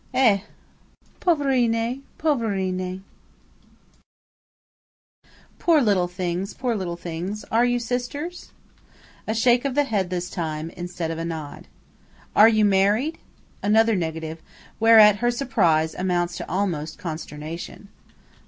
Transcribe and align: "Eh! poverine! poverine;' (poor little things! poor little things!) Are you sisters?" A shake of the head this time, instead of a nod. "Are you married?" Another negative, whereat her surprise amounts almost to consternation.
"Eh! 0.15 0.39
poverine! 1.19 2.01
poverine;' 2.17 3.03
(poor 5.59 5.79
little 5.79 6.07
things! 6.07 6.55
poor 6.55 6.73
little 6.75 6.97
things!) 6.97 7.43
Are 7.51 7.63
you 7.65 7.77
sisters?" 7.77 8.51
A 9.27 9.35
shake 9.35 9.63
of 9.63 9.75
the 9.75 9.83
head 9.83 10.09
this 10.09 10.31
time, 10.31 10.71
instead 10.71 11.11
of 11.11 11.19
a 11.19 11.23
nod. 11.25 11.67
"Are 12.35 12.49
you 12.49 12.65
married?" 12.65 13.19
Another 13.61 13.95
negative, 13.95 14.41
whereat 14.79 15.17
her 15.17 15.29
surprise 15.29 15.93
amounts 15.93 16.41
almost 16.49 16.93
to 16.95 17.01
consternation. 17.03 17.89